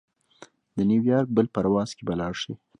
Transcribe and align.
د 0.77 0.77
نیویارک 0.89 1.29
بل 1.35 1.47
پرواز 1.55 1.89
کې 1.97 2.03
به 2.07 2.13
لاړشې. 2.19 2.53